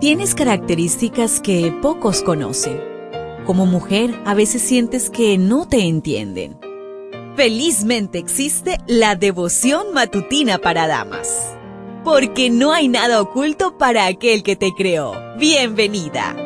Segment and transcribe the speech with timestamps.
[0.00, 2.80] Tienes características que pocos conocen.
[3.44, 6.56] Como mujer, a veces sientes que no te entienden.
[7.34, 11.52] Felizmente existe la devoción matutina para damas.
[12.04, 15.14] Porque no hay nada oculto para aquel que te creó.
[15.36, 16.36] Bienvenida.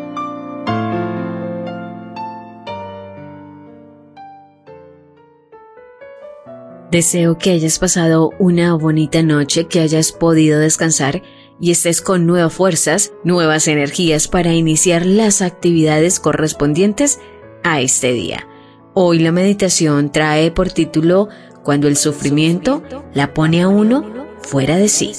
[6.91, 11.23] Deseo que hayas pasado una bonita noche, que hayas podido descansar
[11.63, 17.21] y estés con nuevas fuerzas, nuevas energías para iniciar las actividades correspondientes
[17.63, 18.49] a este día.
[18.95, 21.29] Hoy la meditación trae por título
[21.63, 22.83] Cuando el sufrimiento
[23.15, 25.13] la pone a uno fuera de sí.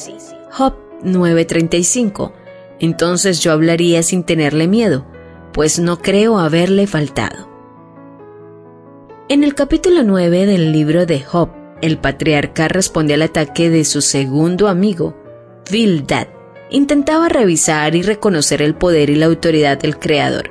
[0.51, 2.33] Job 9:35.
[2.81, 5.07] Entonces yo hablaría sin tenerle miedo,
[5.53, 7.47] pues no creo haberle faltado.
[9.29, 14.01] En el capítulo 9 del libro de Job, el patriarca responde al ataque de su
[14.01, 15.15] segundo amigo,
[15.71, 16.32] Bildad.
[16.73, 20.49] Intentaba revisar y reconocer el poder y la autoridad del Creador,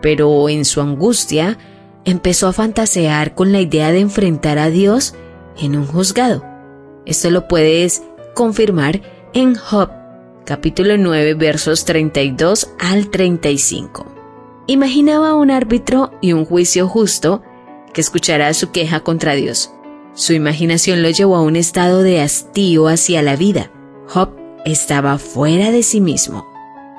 [0.00, 1.58] pero en su angustia
[2.06, 5.14] empezó a fantasear con la idea de enfrentar a Dios
[5.58, 6.42] en un juzgado.
[7.04, 8.02] Esto lo puedes
[8.34, 9.02] confirmar
[9.34, 9.90] en Job,
[10.46, 14.06] capítulo 9, versos 32 al 35.
[14.68, 17.42] Imaginaba un árbitro y un juicio justo
[17.92, 19.70] que escuchará su queja contra Dios.
[20.14, 23.70] Su imaginación lo llevó a un estado de hastío hacia la vida.
[24.06, 24.37] Job
[24.72, 26.46] estaba fuera de sí mismo.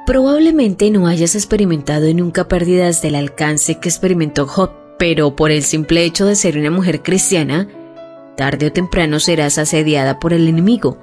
[0.06, 6.04] Probablemente no hayas experimentado nunca pérdidas del alcance que experimentó Job, pero por el simple
[6.04, 7.68] hecho de ser una mujer cristiana,
[8.36, 10.98] tarde o temprano serás asediada por el enemigo,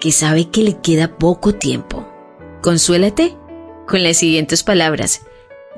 [0.00, 2.06] que sabe que le queda poco tiempo.
[2.62, 3.36] Consuélate
[3.86, 5.22] con las siguientes palabras.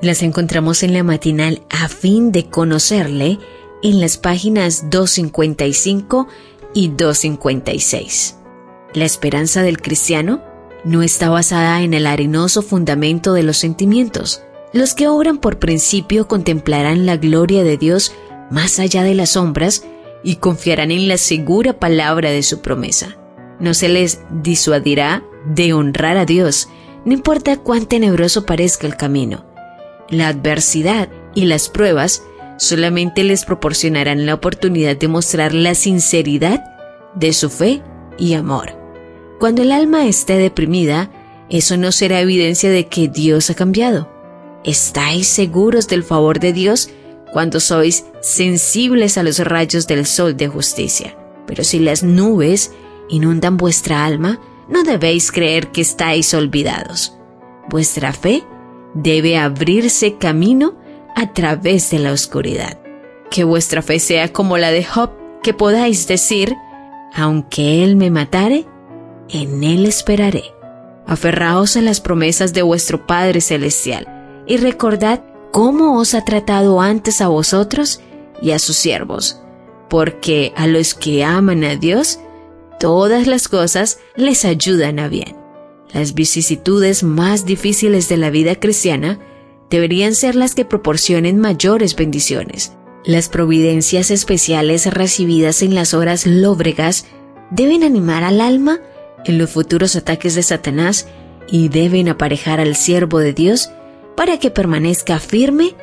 [0.01, 3.37] Las encontramos en la matinal a fin de conocerle
[3.83, 6.27] en las páginas 255
[6.73, 8.40] y 256.
[8.93, 10.43] La esperanza del cristiano
[10.83, 14.43] no está basada en el arenoso fundamento de los sentimientos.
[14.73, 18.13] Los que obran por principio contemplarán la gloria de Dios
[18.49, 19.85] más allá de las sombras
[20.23, 23.17] y confiarán en la segura palabra de su promesa.
[23.59, 26.67] No se les disuadirá de honrar a Dios,
[27.05, 29.45] no importa cuán tenebroso parezca el camino.
[30.09, 32.23] La adversidad y las pruebas
[32.57, 36.63] solamente les proporcionarán la oportunidad de mostrar la sinceridad
[37.15, 37.81] de su fe
[38.17, 38.80] y amor.
[39.41, 41.09] Cuando el alma esté deprimida,
[41.49, 44.07] eso no será evidencia de que Dios ha cambiado.
[44.63, 46.91] ¿Estáis seguros del favor de Dios
[47.33, 51.17] cuando sois sensibles a los rayos del sol de justicia?
[51.47, 52.71] Pero si las nubes
[53.09, 57.17] inundan vuestra alma, no debéis creer que estáis olvidados.
[57.67, 58.43] Vuestra fe
[58.93, 60.75] debe abrirse camino
[61.15, 62.79] a través de la oscuridad.
[63.31, 65.09] Que vuestra fe sea como la de Job,
[65.41, 66.55] que podáis decir,
[67.15, 68.67] aunque Él me matare,
[69.31, 70.43] en Él esperaré.
[71.07, 77.21] Aferraos a las promesas de vuestro Padre Celestial y recordad cómo os ha tratado antes
[77.21, 78.01] a vosotros
[78.41, 79.41] y a sus siervos,
[79.89, 82.19] porque a los que aman a Dios,
[82.79, 85.35] todas las cosas les ayudan a bien.
[85.93, 89.19] Las vicisitudes más difíciles de la vida cristiana
[89.69, 92.73] deberían ser las que proporcionen mayores bendiciones.
[93.03, 97.05] Las providencias especiales recibidas en las horas lóbregas
[97.49, 98.79] deben animar al alma
[99.25, 101.07] en los futuros ataques de Satanás
[101.47, 103.71] y deben aparejar al siervo de Dios
[104.15, 105.75] para que permanezca firme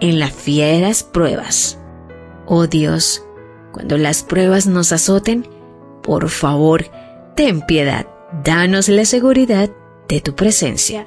[0.00, 1.78] en las fieras pruebas.
[2.46, 3.24] Oh Dios,
[3.72, 5.46] cuando las pruebas nos azoten,
[6.02, 6.84] por favor,
[7.36, 8.06] ten piedad,
[8.44, 9.70] danos la seguridad
[10.08, 11.06] de tu presencia.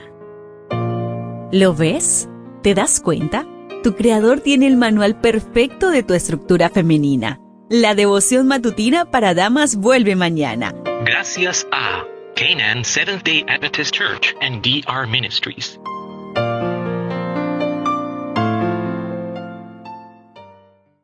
[1.52, 2.28] ¿Lo ves?
[2.62, 3.48] ¿Te das cuenta?
[3.84, 7.40] Tu creador tiene el manual perfecto de tu estructura femenina.
[7.70, 10.74] La devoción matutina para damas vuelve mañana.
[11.04, 15.78] Gracias a Canaan Seventh Day Adventist Church and DR Ministries.